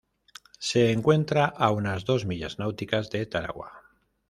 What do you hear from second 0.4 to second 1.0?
Se